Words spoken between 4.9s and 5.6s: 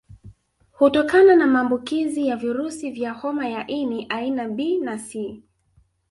C